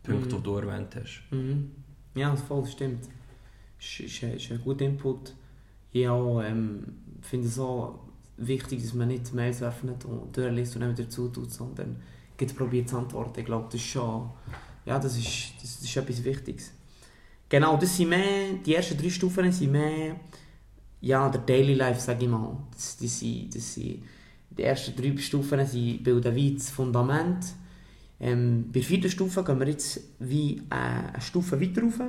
Punkten, 0.02 0.28
Mhm. 0.34 0.36
die 0.36 0.42
du 0.42 0.56
erwähnt 0.56 0.96
hast. 0.96 1.22
Mhm. 1.30 1.70
Ja, 2.14 2.34
voll, 2.36 2.66
stimmt. 2.66 3.04
Ist, 3.78 4.00
ist, 4.00 4.22
ist 4.22 4.50
ein 4.50 4.60
guter 4.62 4.84
Input. 4.84 5.34
Ich 5.92 6.08
auch, 6.08 6.42
ähm, 6.42 6.84
finde 7.22 7.46
es 7.48 7.58
auch 7.58 8.00
wichtig, 8.36 8.82
dass 8.82 8.94
man 8.94 9.08
nicht 9.08 9.32
Mails 9.34 9.62
öffnet 9.62 10.04
und 10.04 10.36
durchliest 10.36 10.76
und 10.76 10.82
dann 10.82 10.96
wieder 10.96 11.08
zutut, 11.08 11.50
sondern 11.52 11.96
geht 12.36 12.56
probiert 12.56 12.88
zu 12.88 12.98
antworten. 12.98 13.40
Ich 13.40 13.46
glaube, 13.46 13.66
das 13.66 13.74
ist 13.74 13.86
schon, 13.86 14.30
ja, 14.86 14.98
das 14.98 15.16
ist, 15.16 15.52
das 15.60 15.82
ist 15.82 15.96
etwas 15.96 16.24
Wichtiges. 16.24 16.72
Genau, 17.48 17.76
das 17.76 17.96
sind 17.96 18.10
mehr, 18.10 18.54
die 18.64 18.74
ersten 18.74 18.96
drei 18.98 19.10
Stufen 19.10 19.50
sind 19.50 19.72
mehr, 19.72 20.16
ja, 21.00 21.28
der 21.28 21.40
Daily 21.40 21.74
Life, 21.74 22.00
sage 22.00 22.24
ich 22.24 22.30
mal. 22.30 22.56
Das, 22.72 22.96
das, 22.96 23.20
sind, 23.20 23.54
das 23.54 23.74
sind, 23.74 24.02
die 24.50 24.62
ersten 24.62 24.94
drei 24.94 25.16
Stufen 25.16 25.64
sind, 25.66 26.02
bilden 26.04 26.34
wie 26.34 26.54
das 26.54 26.70
Fundament. 26.70 27.44
Ähm, 28.20 28.66
bei 28.68 28.80
der 28.80 28.88
vierten 28.88 29.10
Stufe 29.10 29.44
gehen 29.44 29.60
wir 29.60 29.68
jetzt 29.68 30.00
wie 30.18 30.58
äh, 30.70 30.74
eine 30.74 31.20
Stufe 31.20 31.60
weiter 31.60 31.82
rauf. 31.82 32.00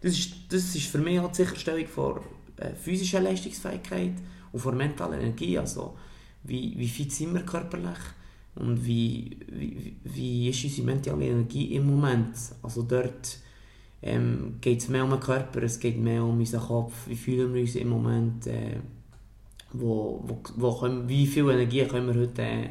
Das 0.00 0.12
ist, 0.12 0.34
das 0.50 0.74
ist 0.74 0.86
für 0.86 0.98
mich 0.98 1.18
auch 1.18 1.30
die 1.30 1.36
Sicherstellung 1.36 1.86
von 1.86 2.20
äh, 2.58 2.74
physischer 2.74 3.20
Leistungsfähigkeit 3.20 4.12
und 4.52 4.60
von 4.60 4.76
mentaler 4.76 5.18
Energie. 5.18 5.58
Also, 5.58 5.96
wie, 6.42 6.74
wie 6.76 6.88
fit 6.88 7.10
sind 7.10 7.32
wir 7.34 7.42
körperlich 7.42 7.98
und 8.54 8.84
wie, 8.84 9.36
wie, 9.48 9.96
wie 10.04 10.48
ist 10.50 10.64
unsere 10.64 10.86
mentale 10.86 11.26
Energie 11.26 11.74
im 11.74 11.86
Moment. 11.86 12.36
Also 12.62 12.82
dort 12.82 13.38
ähm, 14.02 14.56
geht 14.60 14.80
es 14.80 14.88
mehr 14.88 15.04
um 15.04 15.10
den 15.10 15.20
Körper, 15.20 15.62
es 15.62 15.80
geht 15.80 15.98
mehr 15.98 16.22
um 16.22 16.38
unseren 16.38 16.60
Kopf. 16.60 17.08
Wie 17.08 17.16
fühlen 17.16 17.52
wir 17.52 17.62
uns 17.62 17.74
im 17.74 17.88
Moment? 17.88 18.46
Äh, 18.46 18.76
wo, 19.72 20.22
wo, 20.26 20.40
wo 20.56 20.78
können, 20.78 21.08
wie 21.08 21.26
viel 21.26 21.50
Energie 21.50 21.84
können 21.86 22.14
wir 22.14 22.22
heute 22.22 22.42
äh, 22.42 22.68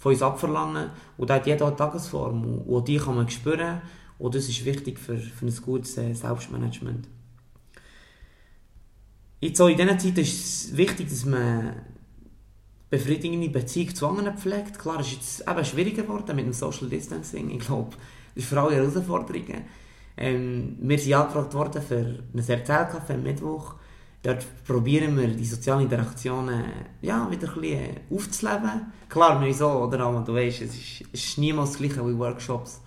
von 0.00 0.12
uns 0.12 0.22
abverlangen? 0.22 0.90
Und 1.16 1.30
da 1.30 1.34
hat 1.34 1.46
jeder 1.46 1.68
eine 1.68 1.76
Tagesform 1.76 2.42
und, 2.42 2.58
und 2.62 2.88
die 2.88 2.96
kann 2.96 3.14
man 3.14 3.30
spüren 3.30 3.80
und 4.18 4.34
das 4.34 4.48
ist 4.48 4.64
wichtig 4.64 4.98
für, 4.98 5.16
für 5.16 5.46
ein 5.46 5.56
gutes 5.64 5.96
äh, 5.96 6.12
Selbstmanagement. 6.12 7.06
Jetzt 9.40 9.60
auch 9.60 9.68
in 9.68 9.76
dieser 9.76 9.96
Zeit 9.96 10.18
ist 10.18 10.44
es 10.44 10.76
wichtig, 10.76 11.08
dass 11.08 11.24
man 11.24 11.74
befriedigende 12.90 13.48
Beziehung 13.48 13.94
zu 13.94 14.06
anderen 14.06 14.36
pflegt. 14.36 14.78
Klar, 14.78 15.00
es 15.00 15.06
ist 15.06 15.14
jetzt 15.14 15.48
eben 15.48 15.64
schwieriger 15.64 16.02
geworden 16.02 16.36
mit 16.36 16.44
dem 16.44 16.52
Social 16.52 16.88
Distancing. 16.88 17.50
Ich 17.50 17.60
glaube, 17.60 17.96
das 18.34 18.44
ist 18.44 18.48
für 18.48 18.60
alle 18.60 18.76
Herausforderungen. 18.76 19.64
Ähm, 20.16 20.76
wir 20.80 20.98
sind 20.98 21.14
angefragt 21.14 21.54
worden 21.54 21.80
für 21.80 22.22
ein 22.34 22.38
Erzählcafé 22.38 23.14
am 23.14 23.22
Mittwoch. 23.22 23.76
Dort 24.22 24.44
probieren 24.64 25.16
wir 25.16 25.28
die 25.28 25.46
sozialen 25.46 25.84
Interaktionen 25.84 26.64
ja, 27.00 27.30
wieder 27.30 27.48
ein 27.48 27.60
bisschen 27.60 27.96
aufzuleben. 28.10 28.92
Klar, 29.08 29.40
wir 29.42 29.54
so, 29.54 29.70
oder? 29.70 30.00
Aber 30.00 30.20
du 30.20 30.34
weißt, 30.34 30.62
es 30.62 30.74
ist, 30.74 31.04
es 31.12 31.24
ist 31.24 31.38
niemals 31.38 31.70
das 31.70 31.78
gleiche 31.78 32.06
wie 32.06 32.18
Workshops. 32.18 32.82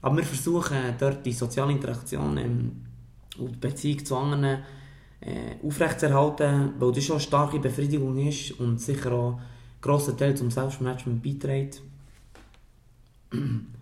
Aber 0.00 0.16
wir 0.16 0.24
versuchen 0.24 0.76
dort 0.98 1.26
die 1.26 1.32
soziale 1.32 1.72
Interaktion 1.72 2.38
ähm, 2.38 2.84
und 3.38 3.52
die 3.56 3.58
Beziehung 3.58 4.04
zu 4.04 4.16
anderen 4.16 4.62
äh, 5.20 5.56
aufrechtzuerhalten, 5.66 6.74
weil 6.78 6.92
das 6.92 7.04
schon 7.04 7.16
eine 7.16 7.22
starke 7.22 7.58
Befriedigung 7.58 8.16
ist 8.18 8.52
und 8.60 8.80
sicher 8.80 9.12
auch 9.12 9.32
einen 9.32 9.40
grossen 9.80 10.16
Teil 10.16 10.36
zum 10.36 10.52
Selbstmanagement 10.52 11.20
beiträgt. 11.20 11.82
Ein 13.32 13.72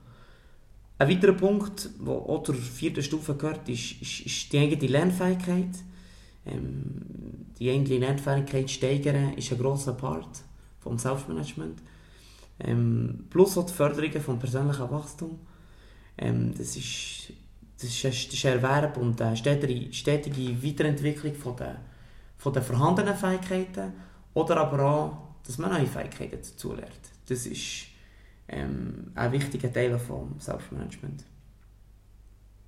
weiterer 0.98 1.34
Punkt, 1.34 1.90
der 2.00 2.14
auch 2.14 2.42
zur 2.44 2.54
vierten 2.54 3.02
Stufe 3.02 3.34
gehört, 3.34 3.68
ist, 3.68 4.00
ist, 4.00 4.20
ist 4.20 4.52
die 4.52 4.58
eigene 4.58 4.86
Lernfähigkeit. 4.86 5.68
Ähm, 6.46 7.46
die 7.58 7.70
eigene 7.70 7.98
Lernfähigkeit 7.98 8.70
steigern 8.70 9.34
ist 9.34 9.52
ein 9.52 9.58
grosser 9.58 9.94
Part 9.94 10.42
vom 10.80 10.98
Selbstmanagement. 10.98 11.80
Ähm, 12.60 13.26
plus 13.30 13.56
auch 13.58 13.66
die 13.66 13.72
Förderung 13.72 14.12
vom 14.20 14.38
persönlichen 14.38 14.90
Wachstum. 14.90 15.38
Ähm, 16.18 16.54
das 16.56 16.76
ist 16.76 17.32
das 17.84 18.04
ist, 18.04 18.32
das 18.32 18.44
Erwerb 18.44 18.96
und 18.96 19.20
eine 19.20 19.36
stetige, 19.36 19.92
stetige 19.92 20.62
Weiterentwicklung 20.62 21.34
von 21.34 21.56
der, 21.56 21.80
von 22.36 22.52
der 22.52 22.62
vorhandenen 22.62 23.14
Fähigkeiten 23.14 23.92
oder 24.32 24.58
aber 24.58 24.84
auch, 24.84 25.18
dass 25.46 25.58
man 25.58 25.72
neue 25.72 25.86
Fähigkeiten 25.86 26.36
dazulernt. 26.36 27.10
Das 27.28 27.46
ist 27.46 27.86
ähm, 28.48 29.10
ein 29.14 29.32
wichtiger 29.32 29.72
Teil 29.72 29.98
vom 29.98 30.36
Selbstmanagement. 30.38 31.24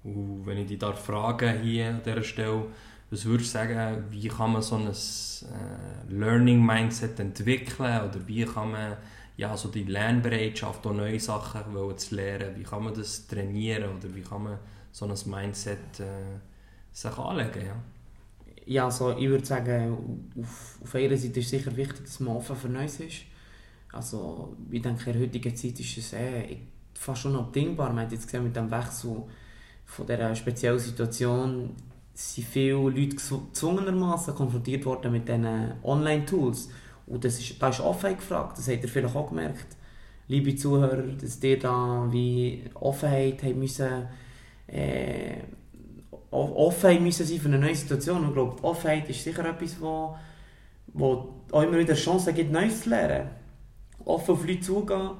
Und 0.04 0.46
wenn 0.46 0.58
ich 0.58 0.66
dich 0.66 0.82
fragen 0.82 1.62
hier 1.62 1.88
an 1.88 2.02
dieser 2.04 2.22
Stelle, 2.22 2.66
was 3.10 3.24
würdest 3.24 3.54
du 3.54 3.58
sagen, 3.58 4.04
wie 4.10 4.28
kann 4.28 4.52
man 4.52 4.62
so 4.62 4.76
ein 4.76 4.88
äh, 4.88 6.12
Learning 6.12 6.64
Mindset 6.64 7.20
entwickeln 7.20 8.08
oder 8.08 8.26
wie 8.26 8.44
kann 8.44 8.72
man 8.72 8.96
ja, 9.36 9.56
so 9.56 9.68
die 9.68 9.84
Lernbereitschaft, 9.84 10.86
auch 10.86 10.94
neue 10.94 11.20
Sachen 11.20 11.62
zu 11.98 12.14
lernen, 12.14 12.56
wie 12.56 12.62
kann 12.62 12.84
man 12.84 12.94
das 12.94 13.26
trainieren 13.26 13.96
oder 13.96 14.14
wie 14.14 14.22
kann 14.22 14.44
man 14.44 14.58
so 14.92 15.04
ein 15.04 15.14
Mindset 15.26 16.00
äh, 16.00 16.38
sich 16.90 17.18
anlegen? 17.18 17.66
Ja? 17.66 17.82
Ja, 18.64 18.84
also 18.86 19.16
ich 19.16 19.28
würde 19.28 19.44
sagen, 19.46 20.32
auf, 20.40 20.78
auf 20.82 20.94
einer 20.94 21.16
Seite 21.16 21.40
ist 21.40 21.50
sicher 21.50 21.76
wichtig, 21.76 22.04
dass 22.04 22.18
man 22.18 22.36
offen 22.36 22.56
für 22.56 22.68
Neues 22.68 22.98
ist. 22.98 23.18
Also 23.92 24.56
ich 24.70 24.82
denke, 24.82 25.10
in 25.10 25.12
der 25.12 25.22
heutigen 25.22 25.54
Zeit 25.54 25.78
ist 25.78 25.98
es 25.98 26.12
eh 26.14 26.58
fast 26.94 27.26
unabdingbar. 27.26 27.92
Man 27.92 28.06
hat 28.06 28.12
jetzt 28.12 28.26
gesehen, 28.26 28.44
mit 28.44 28.56
dem 28.56 28.70
Wechsel 28.70 29.22
von 29.84 30.06
dieser 30.06 30.34
speziellen 30.34 30.80
Situation 30.80 31.76
sind 32.16 32.46
viele 32.48 32.72
Leute 32.74 33.16
gezw- 33.16 33.46
gezwungenermaßen 33.48 34.34
konfrontiert 34.34 34.84
worden 34.86 35.12
mit 35.12 35.28
diesen 35.28 35.72
Online-Tools. 35.82 36.70
Und 37.06 37.24
das 37.24 37.38
ist, 37.38 37.60
da 37.62 37.68
ist 37.68 37.80
Offenheit 37.80 38.18
gefragt, 38.18 38.58
das 38.58 38.68
habt 38.68 38.82
ihr 38.82 38.88
vielleicht 38.88 39.14
auch 39.14 39.28
gemerkt, 39.28 39.76
liebe 40.28 40.56
Zuhörer, 40.56 41.02
dass 41.20 41.42
ihr 41.42 41.58
da 41.58 42.06
wie 42.10 42.64
Offenheit 42.74 43.42
haben 43.42 43.58
müssen, 43.58 44.08
äh, 44.66 45.36
offen 46.30 47.02
müssen 47.02 47.26
sein 47.26 47.38
für 47.38 47.48
eine 47.48 47.58
neue 47.58 47.74
Situation. 47.76 48.22
Und 48.22 48.28
ich 48.28 48.34
glaube, 48.34 48.64
Offenheit 48.64 49.08
ist 49.08 49.22
sicher 49.22 49.44
etwas, 49.44 49.80
wo, 49.80 50.16
wo 50.88 51.34
auch 51.52 51.62
immer 51.62 51.78
wieder 51.78 51.94
Chancen 51.94 52.34
gibt, 52.34 52.50
Neues 52.50 52.82
zu 52.82 52.90
lernen. 52.90 53.28
Offen 54.04 54.32
auf 54.32 54.46
Leute 54.46 54.60
zugehen, 54.60 55.10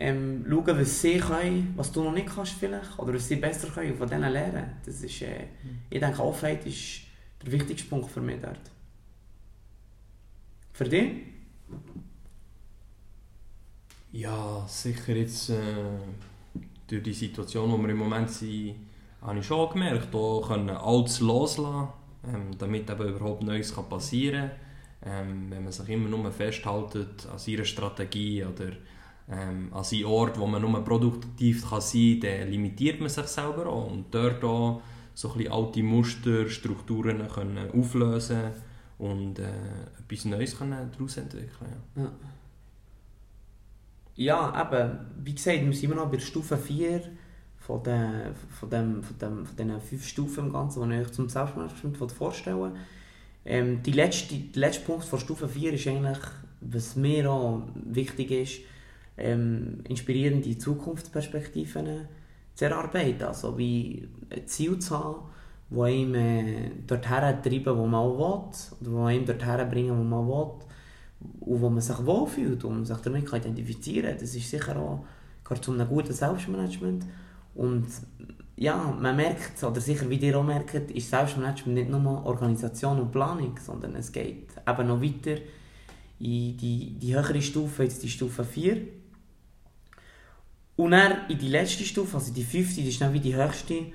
ähm, 0.00 0.44
schauen, 0.48 0.78
was 0.78 1.00
sie 1.00 1.18
können, 1.18 1.72
was 1.76 1.92
du 1.92 2.02
noch 2.02 2.12
nicht 2.12 2.28
kannst 2.28 2.52
vielleicht, 2.52 2.98
oder 2.98 3.14
was 3.14 3.28
sie 3.28 3.36
besser 3.36 3.68
können 3.68 3.92
und 3.92 3.98
von 3.98 4.08
denen 4.08 4.32
lernen. 4.32 4.76
Das 4.84 5.02
ist, 5.02 5.22
äh, 5.22 5.46
ich 5.90 6.00
denke, 6.00 6.22
Offenheit 6.22 6.64
ist 6.66 7.02
der 7.44 7.52
wichtigste 7.52 7.88
Punkt 7.88 8.10
für 8.10 8.20
mich 8.20 8.40
dort. 8.40 8.60
Für 10.72 10.84
dich? 10.84 11.12
Ja, 14.12 14.64
sicher 14.68 15.16
jetzt 15.16 15.50
äh, 15.50 15.54
durch 16.86 17.02
die 17.02 17.12
Situation, 17.12 17.70
wo 17.70 17.78
wir 17.78 17.90
im 17.90 17.98
Moment 17.98 18.30
sind, 18.30 18.76
habe 19.20 19.40
ich 19.40 19.46
schon 19.46 19.70
gemerkt, 19.70 20.14
da 20.14 20.40
können 20.46 20.70
alles 20.70 21.20
loslassen, 21.20 21.88
ähm, 22.26 22.56
damit 22.56 22.88
eben 22.88 23.08
überhaupt 23.08 23.42
Neues 23.42 23.74
kann 23.74 23.88
passieren 23.88 24.50
kann. 25.02 25.28
Ähm, 25.28 25.50
wenn 25.50 25.64
man 25.64 25.72
sich 25.72 25.88
immer 25.88 26.08
nur 26.08 26.30
festhält 26.32 26.96
an 26.96 27.38
seiner 27.38 27.64
Strategie 27.64 28.44
oder 28.44 28.72
ähm, 29.30 29.68
an 29.72 29.84
seinem 29.84 30.06
Ort, 30.06 30.38
wo 30.38 30.46
man 30.46 30.62
nur 30.62 30.84
produktiv 30.84 31.68
kann 31.68 31.80
sein 31.80 32.20
kann, 32.20 32.50
limitiert 32.50 33.00
man 33.00 33.08
sich 33.08 33.26
selber 33.26 33.66
auch. 33.66 33.90
Und 33.90 34.06
dort 34.10 34.42
auch 34.44 34.82
so 35.14 35.32
ein 35.32 35.48
alte 35.48 35.82
Muster, 35.82 36.48
Strukturen 36.48 37.26
können 37.28 37.70
auflösen 37.72 38.52
und 38.98 39.38
äh, 39.38 39.50
etwas 40.00 40.24
Neues 40.24 40.56
können 40.56 40.90
daraus 40.92 41.16
entwickeln 41.16 41.72
ja. 41.96 42.02
Ja. 42.02 42.12
Ja, 44.20 44.62
eben, 44.62 44.98
wie 45.22 45.34
gesagt, 45.34 45.64
wir 45.64 45.72
sind 45.72 45.84
immer 45.84 45.94
noch 45.94 46.10
bei 46.10 46.16
der 46.16 46.24
Stufe 46.24 46.56
4 46.56 47.02
von, 47.56 47.82
den, 47.84 48.34
von, 48.48 48.68
dem, 48.68 49.02
von, 49.02 49.16
dem, 49.16 49.46
von 49.46 49.56
diesen 49.56 49.80
fünf 49.80 50.08
Stufen 50.08 50.46
im 50.46 50.52
Ganzen, 50.52 50.88
die 50.88 50.96
ich 50.96 51.06
euch 51.06 51.12
zum 51.12 51.28
Selbstmanagement 51.28 52.12
vorstellen 52.12 52.72
ähm, 53.44 53.82
die 53.84 53.92
letzte, 53.92 54.34
Der 54.36 54.60
letzte 54.60 54.84
Punkt 54.84 55.04
von 55.04 55.20
Stufe 55.20 55.48
4 55.48 55.74
ist 55.74 55.86
eigentlich, 55.86 56.18
was 56.60 56.96
mir 56.96 57.30
auch 57.30 57.62
wichtig 57.74 58.32
ist, 58.32 58.60
ähm, 59.18 59.80
inspirierende 59.88 60.56
Zukunftsperspektiven 60.56 62.08
zu 62.54 62.64
erarbeiten. 62.64 63.24
Also 63.24 63.56
wie 63.58 64.08
ein 64.30 64.46
Ziel 64.46 64.78
zu 64.78 64.98
haben, 64.98 65.16
das 65.70 65.80
einem 65.80 66.14
äh, 66.14 66.70
dorthin 66.86 67.42
treiben 67.42 67.76
wo 67.76 67.86
man 67.86 68.00
auch 68.00 68.18
will, 68.18 68.80
oder 68.80 68.92
wo 68.92 69.04
einem 69.04 69.26
dorthin 69.26 69.68
bringen 69.68 69.98
wo 69.98 70.02
man 70.02 70.26
will 70.26 70.66
und 71.40 71.60
wo 71.60 71.68
man 71.68 71.80
sich 71.80 72.06
wohlfühlt 72.06 72.64
und 72.64 72.84
sich 72.84 72.96
damit 72.98 73.26
kann 73.26 73.40
identifizieren 73.40 74.10
kann. 74.10 74.18
Das 74.18 74.34
ist 74.34 74.50
sicher 74.50 74.76
auch 74.76 75.04
gehört 75.44 75.64
zu 75.64 75.72
einem 75.72 75.88
guten 75.88 76.12
Selbstmanagement. 76.12 77.04
Und 77.54 77.86
ja, 78.56 78.96
man 79.00 79.16
merkt, 79.16 79.62
oder 79.62 79.80
sicher 79.80 80.08
wie 80.10 80.16
ihr 80.16 80.38
auch 80.38 80.44
merkt, 80.44 80.90
ist 80.90 81.10
Selbstmanagement 81.10 81.78
nicht 81.78 81.90
nur 81.90 82.26
Organisation 82.26 83.00
und 83.00 83.12
Planung, 83.12 83.58
sondern 83.64 83.94
es 83.94 84.12
geht 84.12 84.48
eben 84.66 84.88
noch 84.88 85.02
weiter 85.02 85.40
in 86.20 86.56
die, 86.56 86.96
die 87.00 87.14
höhere 87.14 87.40
Stufe, 87.40 87.84
jetzt 87.84 88.02
die 88.02 88.08
Stufe 88.08 88.44
4. 88.44 88.97
Und 90.78 90.92
dann 90.92 91.28
in 91.28 91.36
die 91.36 91.48
letzte 91.48 91.82
Stufe, 91.82 92.16
also 92.16 92.32
die 92.32 92.44
fünfte, 92.44 92.80
das 92.80 92.90
ist 92.90 93.00
dann 93.00 93.12
wie 93.12 93.18
die 93.18 93.34
höchste, 93.34 93.86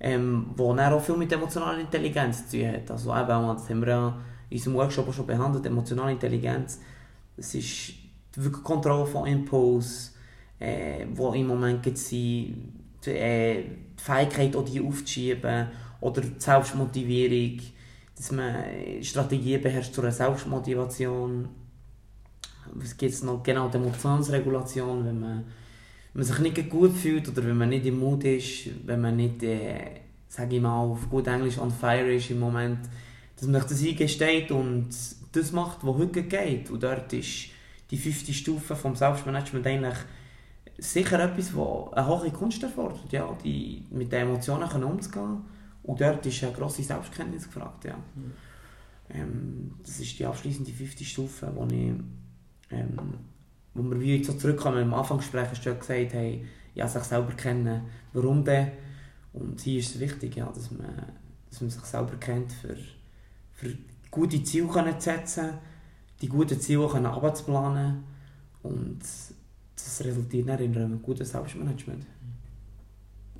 ähm, 0.00 0.46
wo 0.56 0.74
dann 0.74 0.92
auch 0.92 1.00
viel 1.00 1.16
mit 1.16 1.30
emotionaler 1.30 1.78
Intelligenz 1.78 2.48
zu 2.48 2.58
tun 2.58 2.72
hat. 2.72 2.90
Also 2.90 3.14
eben, 3.14 3.56
das 3.56 3.70
haben 3.70 3.80
wir 3.80 3.88
ja 3.88 4.18
in 4.50 4.56
unserem 4.56 4.74
Workshop 4.74 5.08
auch 5.08 5.14
schon 5.14 5.28
behandelt, 5.28 5.64
emotionale 5.64 6.10
Intelligenz. 6.10 6.80
Es 7.36 7.54
ist 7.54 7.92
wirklich 8.34 8.64
Kontrolle 8.64 9.06
von 9.06 9.28
Impuls, 9.28 10.16
äh, 10.58 11.06
wo 11.14 11.32
im 11.34 11.46
Moment 11.46 11.84
gibt 11.84 12.10
die, 12.10 12.52
äh, 13.06 13.62
die 13.62 14.02
Fähigkeit, 14.02 14.56
auch 14.56 14.64
die 14.64 14.80
aufzuschieben 14.80 15.68
oder 16.00 16.20
die 16.20 16.32
Selbstmotivierung, 16.36 17.64
dass 18.16 18.32
man 18.32 18.56
Strategien 19.02 19.62
beherrscht 19.62 19.94
zur 19.94 20.10
Selbstmotivation. 20.10 21.48
Was 22.72 22.96
gibt 22.96 23.12
es 23.12 23.22
noch? 23.22 23.40
Genau, 23.44 23.68
die 23.68 23.76
Emotionsregulation, 23.76 25.04
wenn 25.04 25.20
man, 25.20 25.44
wenn 26.14 26.20
man 26.20 26.26
sich 26.26 26.38
nicht 26.38 26.70
gut 26.70 26.92
fühlt 26.92 27.28
oder 27.28 27.44
wenn 27.44 27.58
man 27.58 27.68
nicht 27.68 27.86
im 27.86 27.98
Mut 27.98 28.22
ist, 28.22 28.68
wenn 28.86 29.00
man 29.00 29.16
nicht, 29.16 29.42
äh, 29.42 30.00
sage 30.28 30.56
ich 30.56 30.62
mal, 30.62 30.78
auf 30.78 31.10
gut 31.10 31.26
Englisch 31.26 31.58
on 31.58 31.72
fire 31.72 32.14
ist 32.14 32.30
im 32.30 32.38
Moment, 32.38 32.78
dass 33.36 33.48
man 33.48 33.60
sich 33.60 33.96
das 33.96 34.00
eingesteht 34.00 34.52
und 34.52 34.88
das 35.32 35.52
macht, 35.52 35.78
was 35.82 35.96
heute 35.96 36.22
geht. 36.22 36.70
Und 36.70 36.84
dort 36.84 37.12
ist 37.12 37.48
die 37.90 37.98
fünfte 37.98 38.32
Stufe 38.32 38.76
vom 38.76 38.94
Selbstmanagement 38.94 39.66
eigentlich 39.66 39.96
sicher 40.78 41.18
etwas, 41.18 41.52
das 41.52 41.92
eine 41.92 42.06
hohe 42.06 42.30
Kunst 42.30 42.62
erfordert, 42.62 43.12
ja, 43.12 43.36
die, 43.44 43.84
mit 43.90 44.12
den 44.12 44.28
Emotionen 44.28 44.68
können 44.68 44.84
umzugehen. 44.84 45.42
Und 45.82 46.00
dort 46.00 46.24
ist 46.24 46.44
eine 46.44 46.52
grosse 46.52 46.84
Selbstkenntnis 46.84 47.44
gefragt. 47.44 47.84
Ja. 47.86 47.96
Mhm. 47.96 48.32
Ähm, 49.10 49.74
das 49.82 49.98
ist 49.98 50.16
die 50.18 50.24
abschließende 50.24 50.70
fünfte 50.70 51.04
Stufe, 51.04 51.52
wo, 51.54 51.66
ich, 51.66 51.92
ähm, 52.70 52.98
wo 53.74 53.82
wir 53.82 54.00
wie 54.00 54.22
so 54.22 54.32
zurückkommen, 54.34 54.82
im 54.82 54.94
Anfangsgespräch 54.94 55.48
hast 55.50 55.66
du 55.66 55.74
gesagt, 55.74 56.14
hey, 56.14 56.44
ja, 56.74 56.88
sich 56.88 57.02
selber 57.02 57.32
kennen, 57.32 57.82
warum 58.12 58.44
denn? 58.44 58.72
Und 59.32 59.60
hier 59.60 59.80
ist 59.80 59.94
es 59.94 60.00
wichtig, 60.00 60.36
ja, 60.36 60.46
dass, 60.46 60.70
man, 60.70 60.86
dass 61.50 61.60
man 61.60 61.70
sich 61.70 61.82
selber 61.82 62.16
kennt, 62.16 62.52
für, 62.52 62.76
für 63.52 63.76
gute 64.10 64.42
Ziele 64.42 64.68
zu 64.68 65.00
setzen, 65.00 65.50
die 66.20 66.28
guten 66.28 66.60
Ziele 66.60 66.88
abzuplanen 66.88 68.04
und 68.62 69.00
das 69.74 70.04
resultiert 70.04 70.48
dann 70.48 70.60
in 70.60 70.76
einem 70.76 71.02
guten 71.02 71.24
Selbstmanagement. 71.24 72.06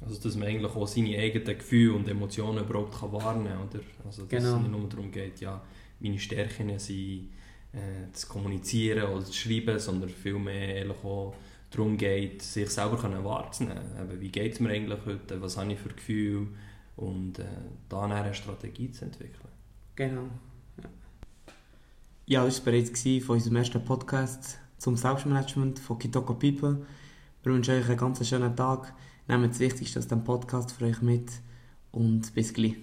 Also 0.00 0.20
dass 0.20 0.36
man 0.36 0.48
eigentlich 0.48 0.74
auch 0.74 0.86
seine 0.86 1.16
eigenen 1.16 1.58
Gefühle 1.58 1.94
und 1.94 2.08
Emotionen 2.08 2.64
überhaupt 2.64 2.98
kann 2.98 3.12
wahrnehmen 3.12 3.48
kann, 3.48 3.68
oder? 3.68 3.80
Also 4.04 4.22
dass 4.22 4.30
genau. 4.30 4.56
es 4.56 4.62
nicht 4.62 4.70
nur 4.70 4.88
darum 4.88 5.10
geht, 5.10 5.40
ja, 5.40 5.62
meine 6.00 6.18
Stärken 6.18 6.78
sind, 6.78 7.30
äh, 7.74 8.12
zu 8.12 8.28
kommunizieren 8.28 9.08
oder 9.10 9.24
zu 9.24 9.32
schreiben, 9.32 9.78
sondern 9.78 10.08
vielmehr 10.08 10.90
auch 10.90 11.34
darum 11.70 11.96
geht, 11.96 12.42
sich 12.42 12.70
selber 12.70 13.24
wahrzunehmen. 13.24 13.82
Wie 14.18 14.28
geht 14.28 14.54
es 14.54 14.60
mir 14.60 14.70
eigentlich 14.70 15.00
heute, 15.04 15.42
was 15.42 15.56
habe 15.56 15.72
ich 15.72 15.78
für 15.78 15.88
Gefühle 15.88 16.46
und 16.96 17.38
äh, 17.38 17.44
da 17.88 18.02
eine 18.02 18.34
Strategie 18.34 18.90
zu 18.90 19.04
entwickeln. 19.04 19.48
Genau. 19.96 20.28
Ja 22.26 22.44
das 22.44 22.64
war 22.64 22.72
bereits 22.72 23.02
von 23.24 23.36
unserem 23.36 23.56
ersten 23.56 23.84
Podcast 23.84 24.58
zum 24.78 24.96
Selbstmanagement 24.96 25.78
von 25.78 25.98
Kitoko 25.98 26.34
People. 26.34 26.86
Wir 27.42 27.52
wünschen 27.52 27.74
euch 27.74 27.88
einen 27.88 27.98
ganz 27.98 28.26
schönen 28.26 28.56
Tag. 28.56 28.94
Nehmt 29.28 29.50
das 29.50 29.60
Wichtigste 29.60 29.98
aus 29.98 30.08
dem 30.08 30.24
Podcast 30.24 30.72
für 30.72 30.86
euch 30.86 31.02
mit 31.02 31.30
und 31.92 32.32
bis 32.34 32.54
gleich. 32.54 32.76